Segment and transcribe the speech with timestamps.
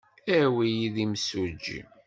[0.37, 1.81] Awi-iyi-d imsujji.